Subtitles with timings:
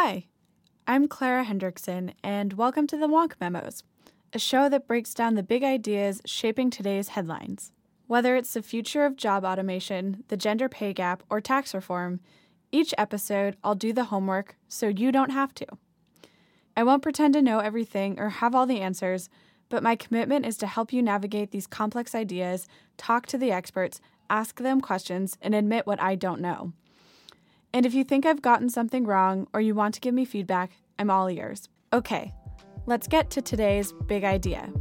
[0.00, 0.26] Hi,
[0.86, 3.82] I'm Clara Hendrickson, and welcome to the Wonk Memos,
[4.32, 7.72] a show that breaks down the big ideas shaping today's headlines.
[8.06, 12.20] Whether it's the future of job automation, the gender pay gap, or tax reform,
[12.70, 15.66] each episode I'll do the homework so you don't have to.
[16.76, 19.28] I won't pretend to know everything or have all the answers,
[19.68, 22.68] but my commitment is to help you navigate these complex ideas,
[22.98, 26.72] talk to the experts, ask them questions, and admit what I don't know.
[27.72, 30.70] And if you think I've gotten something wrong or you want to give me feedback,
[30.98, 31.68] I'm all ears.
[31.92, 32.32] Okay,
[32.86, 34.72] let's get to today's big idea.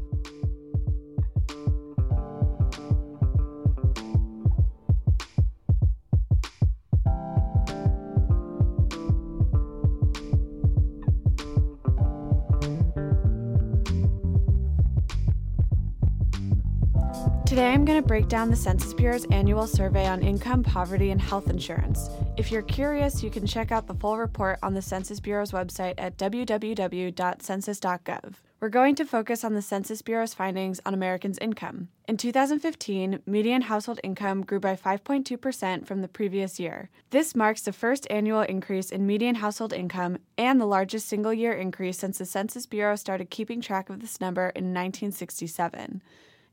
[17.46, 21.22] Today, I'm going to break down the Census Bureau's annual survey on income, poverty, and
[21.22, 22.10] health insurance.
[22.38, 25.96] If you're curious, you can check out the full report on the Census Bureau's website
[25.98, 28.34] at www.census.gov.
[28.60, 31.88] We're going to focus on the Census Bureau's findings on Americans' income.
[32.08, 36.92] In 2015, median household income grew by 5.2% from the previous year.
[37.10, 41.54] This marks the first annual increase in median household income and the largest single year
[41.54, 46.04] increase since the Census Bureau started keeping track of this number in 1967.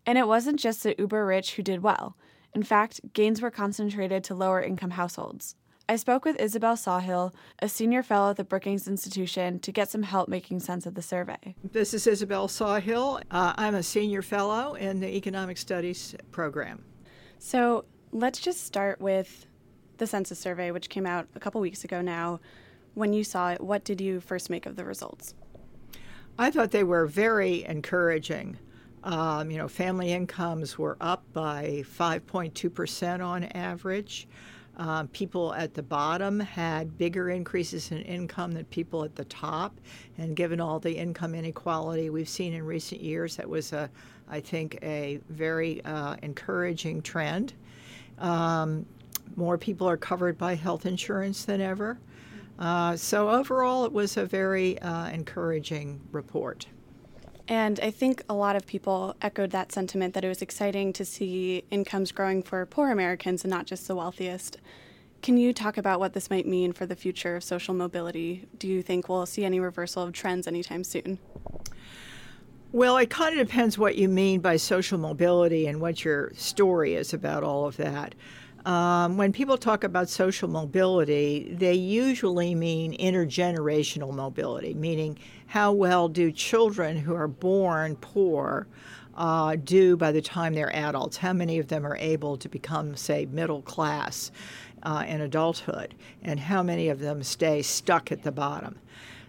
[0.07, 2.17] And it wasn't just the uber rich who did well.
[2.55, 5.57] In fact, gains were concentrated to lower income households.
[5.87, 10.03] I spoke with Isabel Sawhill, a senior fellow at the Brookings Institution, to get some
[10.03, 11.55] help making sense of the survey.
[11.63, 13.21] This is Isabel Sawhill.
[13.31, 16.83] Uh, I'm a senior fellow in the Economic Studies program.
[17.39, 19.47] So let's just start with
[19.99, 22.41] the census survey, which came out a couple weeks ago now.
[22.95, 25.35] When you saw it, what did you first make of the results?
[26.39, 28.57] I thought they were very encouraging.
[29.03, 34.27] Um, you know, family incomes were up by 5.2% on average.
[34.77, 39.81] Um, people at the bottom had bigger increases in income than people at the top.
[40.19, 43.89] And given all the income inequality we've seen in recent years, that was, a,
[44.29, 47.53] I think, a very uh, encouraging trend.
[48.19, 48.85] Um,
[49.37, 51.99] more people are covered by health insurance than ever.
[52.59, 56.67] Uh, so, overall, it was a very uh, encouraging report.
[57.47, 61.05] And I think a lot of people echoed that sentiment that it was exciting to
[61.05, 64.59] see incomes growing for poor Americans and not just the wealthiest.
[65.21, 68.47] Can you talk about what this might mean for the future of social mobility?
[68.59, 71.19] Do you think we'll see any reversal of trends anytime soon?
[72.73, 76.95] Well, it kind of depends what you mean by social mobility and what your story
[76.95, 78.15] is about all of that.
[78.65, 86.09] Um, when people talk about social mobility, they usually mean intergenerational mobility, meaning how well
[86.09, 88.67] do children who are born poor
[89.17, 91.19] uh, do by the time they're adults?
[91.19, 94.33] How many of them are able to become, say, middle class
[94.83, 95.95] uh, in adulthood?
[96.23, 98.79] And how many of them stay stuck at the bottom?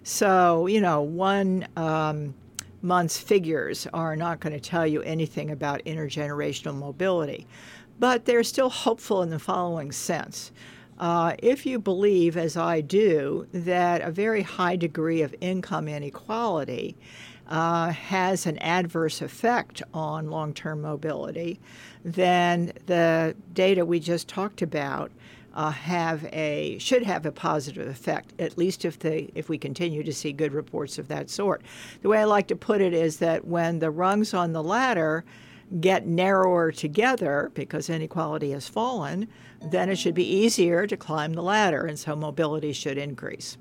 [0.03, 1.67] So, you know, one.
[1.75, 2.35] Um,
[2.81, 7.47] month's figures are not going to tell you anything about intergenerational mobility
[7.99, 10.51] but they're still hopeful in the following sense.
[10.97, 16.95] Uh, if you believe, as I do, that a very high degree of income inequality
[17.47, 21.59] uh, has an adverse effect on long term mobility,
[22.03, 25.11] then the data we just talked about
[25.53, 30.03] uh, have a should have a positive effect, at least if they if we continue
[30.03, 31.61] to see good reports of that sort.
[32.01, 35.23] The way I like to put it is that when the rungs on the ladder
[35.79, 39.27] get narrower together because inequality has fallen,
[39.61, 43.57] then it should be easier to climb the ladder, and so mobility should increase.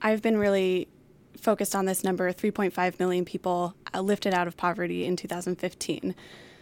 [0.00, 0.88] I've been really
[1.36, 6.14] focused on this number 3.5 million people uh, lifted out of poverty in 2015.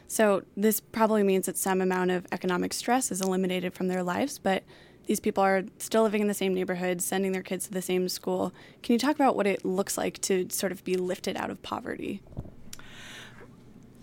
[0.07, 4.39] So, this probably means that some amount of economic stress is eliminated from their lives,
[4.39, 4.63] but
[5.07, 8.09] these people are still living in the same neighborhood, sending their kids to the same
[8.09, 8.53] school.
[8.83, 11.63] Can you talk about what it looks like to sort of be lifted out of
[11.63, 12.23] poverty?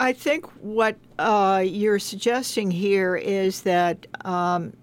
[0.02, 4.74] I think what uh, you're suggesting here is that um,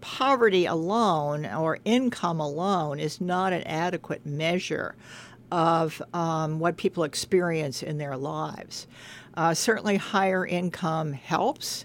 [0.00, 4.94] poverty alone or income alone is not an adequate measure
[5.52, 8.86] of um, what people experience in their lives.
[9.34, 11.84] Uh, certainly, higher income helps,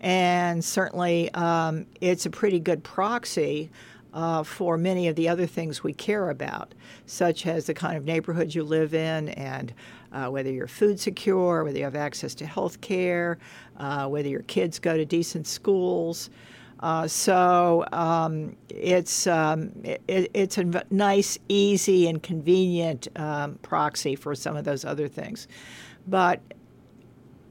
[0.00, 3.70] and certainly um, it's a pretty good proxy
[4.12, 6.74] uh, for many of the other things we care about,
[7.04, 9.72] such as the kind of neighborhood you live in and
[10.16, 13.38] uh, whether you're food secure, whether you have access to health care,
[13.76, 16.30] uh, whether your kids go to decent schools.
[16.80, 24.34] Uh, so um, it's um, it, it's a nice, easy, and convenient um, proxy for
[24.34, 25.48] some of those other things.
[26.06, 26.40] But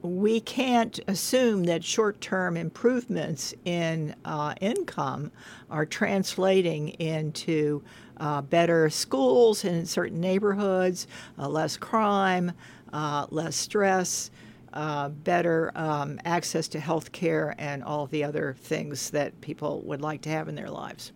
[0.05, 5.31] we can't assume that short term improvements in uh, income
[5.69, 7.83] are translating into
[8.17, 11.07] uh, better schools in certain neighborhoods,
[11.37, 12.51] uh, less crime,
[12.93, 14.31] uh, less stress.
[14.73, 20.01] Uh, better um, access to health care and all the other things that people would
[20.01, 21.13] like to have in their lives.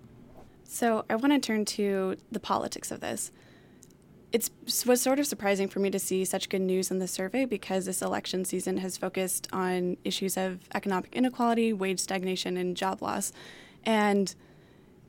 [0.64, 3.34] So, I want to turn to the politics of this
[4.32, 4.50] it
[4.86, 7.86] was sort of surprising for me to see such good news in the survey because
[7.86, 13.32] this election season has focused on issues of economic inequality, wage stagnation, and job loss.
[13.84, 14.34] And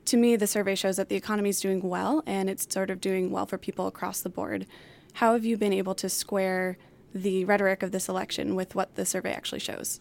[0.05, 2.99] to me, the survey shows that the economy is doing well and it's sort of
[2.99, 4.65] doing well for people across the board.
[5.13, 6.77] How have you been able to square
[7.13, 9.99] the rhetoric of this election with what the survey actually shows?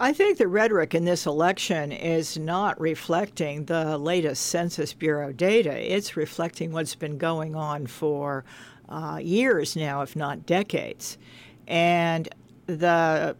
[0.00, 5.76] I think the rhetoric in this election is not reflecting the latest Census Bureau data.
[5.76, 8.44] It's reflecting what's been going on for
[8.88, 11.18] uh, years now, if not decades.
[11.66, 12.28] And
[12.66, 13.36] the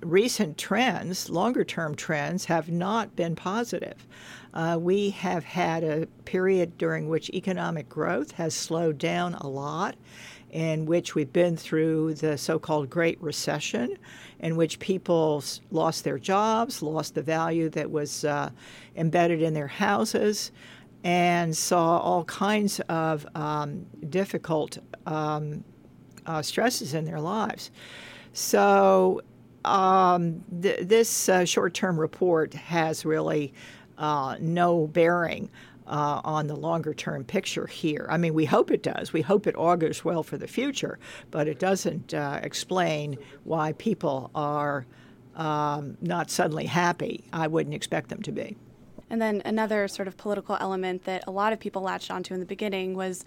[0.00, 4.06] recent trends, longer term trends, have not been positive.
[4.54, 9.94] Uh, we have had a period during which economic growth has slowed down a lot,
[10.50, 13.96] in which we've been through the so called Great Recession
[14.40, 18.50] in which people lost their jobs, lost the value that was uh,
[18.96, 20.52] embedded in their houses,
[21.04, 25.64] and saw all kinds of um, difficult um,
[26.26, 27.70] uh, stresses in their lives.
[28.32, 29.22] So,
[29.64, 33.52] um, th- this uh, short term report has really
[33.96, 35.50] uh, no bearing
[35.88, 38.06] uh, on the longer term picture here.
[38.10, 39.12] I mean, we hope it does.
[39.12, 40.98] We hope it augurs well for the future,
[41.30, 44.86] but it doesn't uh, explain why people are
[45.34, 47.24] um, not suddenly happy.
[47.32, 48.56] I wouldn't expect them to be.
[49.10, 52.40] And then another sort of political element that a lot of people latched onto in
[52.40, 53.24] the beginning was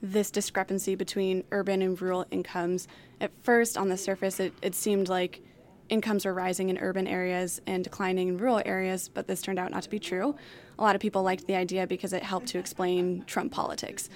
[0.00, 2.86] this discrepancy between urban and rural incomes.
[3.20, 5.42] At first, on the surface, it, it seemed like
[5.88, 9.70] incomes were rising in urban areas and declining in rural areas, but this turned out
[9.70, 10.34] not to be true
[10.78, 14.08] a lot of people liked the idea because it helped to explain Trump politics.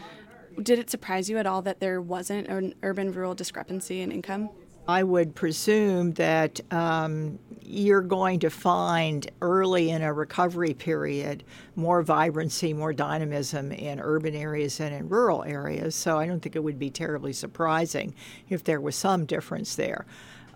[0.62, 4.50] Did it surprise you at all that there wasn't an urban rural discrepancy in income?
[4.88, 11.44] I would presume that um, you're going to find early in a recovery period
[11.76, 15.94] more vibrancy, more dynamism in urban areas than in rural areas.
[15.94, 18.14] So I don't think it would be terribly surprising
[18.48, 20.06] if there was some difference there.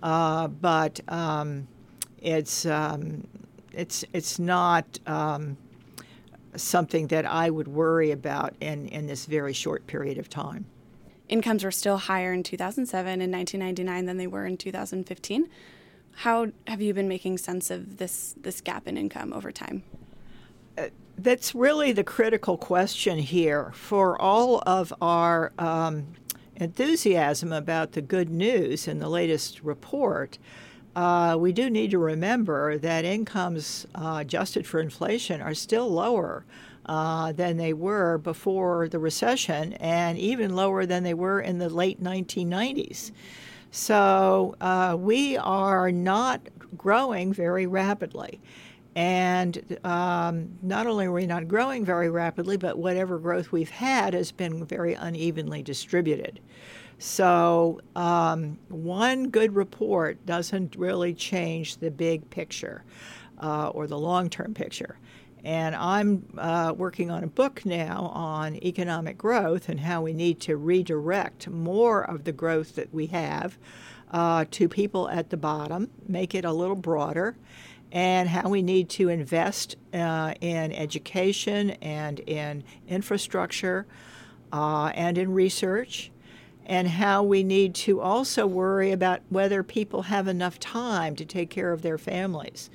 [0.02, 1.68] Uh, but um,
[2.20, 3.26] it's um,
[3.72, 5.56] it's it's not um,
[6.56, 10.66] something that I would worry about in, in this very short period of time.
[11.28, 15.48] Incomes were still higher in 2007 and 1999 than they were in 2015.
[16.16, 19.82] How have you been making sense of this, this gap in income over time?
[20.76, 23.72] Uh, that's really the critical question here.
[23.74, 26.06] For all of our um,
[26.56, 30.38] enthusiasm about the good news in the latest report,
[30.94, 36.44] uh, we do need to remember that incomes uh, adjusted for inflation are still lower
[36.86, 41.70] uh, than they were before the recession and even lower than they were in the
[41.70, 43.12] late 1990s.
[43.70, 46.42] So uh, we are not
[46.76, 48.40] growing very rapidly.
[48.94, 54.12] And um, not only are we not growing very rapidly, but whatever growth we've had
[54.12, 56.40] has been very unevenly distributed.
[56.98, 62.84] So, um, one good report doesn't really change the big picture
[63.42, 64.98] uh, or the long term picture.
[65.44, 70.38] And I'm uh, working on a book now on economic growth and how we need
[70.42, 73.58] to redirect more of the growth that we have
[74.12, 77.34] uh, to people at the bottom, make it a little broader,
[77.92, 83.86] and how we need to invest uh, in education and in infrastructure
[84.52, 86.10] uh, and in research
[86.64, 91.50] and how we need to also worry about whether people have enough time to take
[91.50, 92.70] care of their families.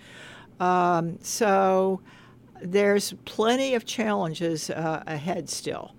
[0.60, 2.02] Um, so
[2.62, 5.94] there's plenty of challenges uh, ahead still.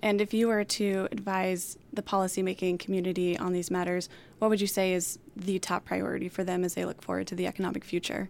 [0.00, 4.66] And if you were to advise the policymaking community on these matters, what would you
[4.66, 8.28] say is the top priority for them as they look forward to the economic future?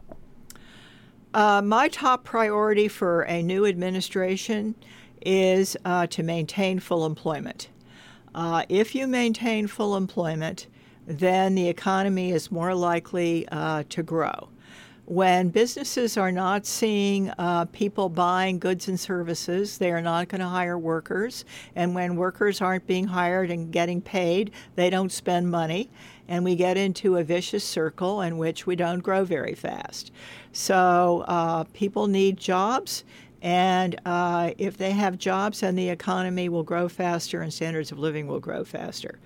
[1.35, 4.75] Uh, my top priority for a new administration
[5.21, 7.69] is uh, to maintain full employment.
[8.35, 10.67] Uh, if you maintain full employment,
[11.07, 14.49] then the economy is more likely uh, to grow.
[15.07, 20.43] When businesses are not seeing uh, people buying goods and services, they are not going
[20.43, 21.47] to hire workers.
[21.75, 25.91] And when workers aren't being hired and getting paid, they don't spend money.
[26.29, 30.13] And we get into a vicious circle in which we don't grow very fast.
[30.53, 33.05] So uh, people need jobs
[33.41, 37.99] and uh, if they have jobs, then the economy will grow faster and standards of
[37.99, 39.19] living will grow faster.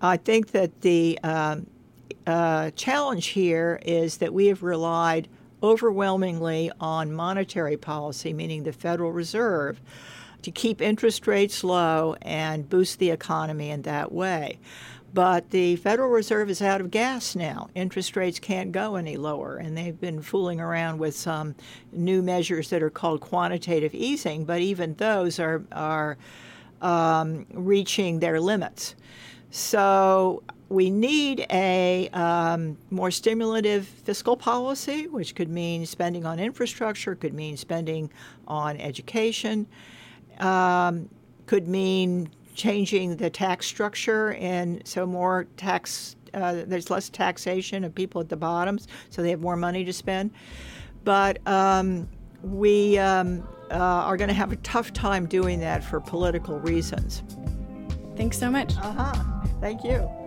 [0.00, 1.66] I think that the um,
[2.26, 5.28] uh, challenge here is that we have relied
[5.62, 9.80] overwhelmingly on monetary policy, meaning the Federal Reserve,
[10.42, 14.58] to keep interest rates low and boost the economy in that way.
[15.12, 17.68] But the Federal Reserve is out of gas now.
[17.74, 21.56] Interest rates can't go any lower, and they've been fooling around with some
[21.92, 26.16] new measures that are called quantitative easing, but even those are, are
[26.80, 28.94] um, reaching their limits.
[29.50, 37.16] So we need a um, more stimulative fiscal policy, which could mean spending on infrastructure,
[37.16, 38.10] could mean spending
[38.46, 39.66] on education,
[40.38, 41.08] um,
[41.46, 46.16] could mean changing the tax structure and so more tax.
[46.32, 49.92] Uh, there's less taxation of people at the bottoms, so they have more money to
[49.92, 50.30] spend.
[51.02, 52.08] But um,
[52.42, 57.22] we um, uh, are going to have a tough time doing that for political reasons.
[58.16, 58.76] Thanks so much.
[58.76, 59.46] Uh huh.
[59.60, 60.19] Thank you.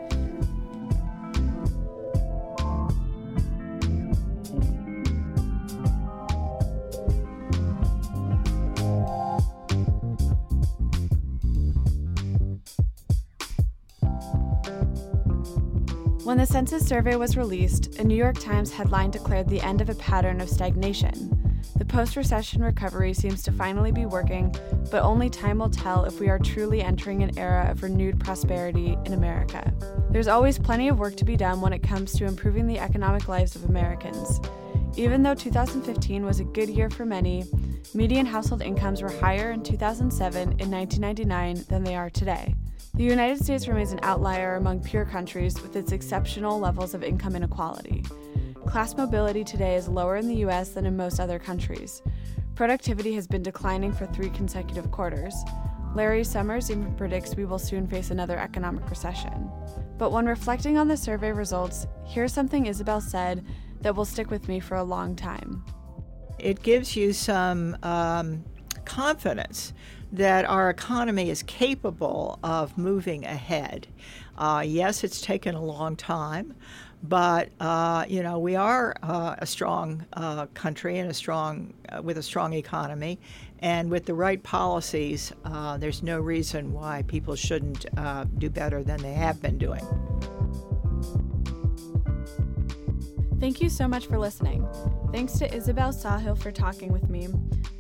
[16.24, 19.90] When the census survey was released, a New York Times headline declared the end of
[19.90, 21.60] a pattern of stagnation.
[21.76, 24.56] The post recession recovery seems to finally be working,
[24.90, 28.98] but only time will tell if we are truly entering an era of renewed prosperity
[29.04, 29.74] in America.
[30.12, 33.28] There's always plenty of work to be done when it comes to improving the economic
[33.28, 34.40] lives of Americans.
[34.96, 37.44] Even though 2015 was a good year for many,
[37.94, 42.56] median household incomes were higher in 2007 and 1999 than they are today.
[42.96, 47.36] The United States remains an outlier among peer countries with its exceptional levels of income
[47.36, 48.04] inequality.
[48.68, 52.04] Class mobility today is lower in the US than in most other countries.
[52.54, 55.34] Productivity has been declining for three consecutive quarters.
[55.96, 59.50] Larry Summers even predicts we will soon face another economic recession.
[59.98, 63.44] But when reflecting on the survey results, here's something Isabel said
[63.82, 65.66] that will stick with me for a long time.
[66.38, 68.44] It gives you some um,
[68.86, 69.74] confidence
[70.14, 73.88] that our economy is capable of moving ahead.
[74.38, 76.54] Uh, yes, it's taken a long time,
[77.02, 82.02] but uh, you know we are uh, a strong uh, country and a strong uh,
[82.02, 83.20] with a strong economy,
[83.60, 87.86] and with the right policies, uh, there's no reason why people shouldn't
[88.38, 89.86] do better than they have been doing.
[93.40, 94.66] Thank you so much for listening.
[95.12, 97.28] Thanks to Isabel Sawhill for talking with me,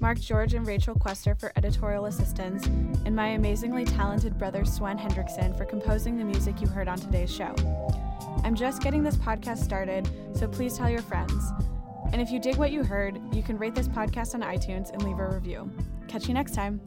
[0.03, 2.65] Mark George and Rachel Quester for editorial assistance,
[3.05, 7.33] and my amazingly talented brother Swen Hendrickson for composing the music you heard on today's
[7.33, 7.55] show.
[8.43, 11.53] I'm just getting this podcast started, so please tell your friends.
[12.12, 15.01] And if you dig what you heard, you can rate this podcast on iTunes and
[15.03, 15.72] leave a review.
[16.10, 16.81] Catch you next time.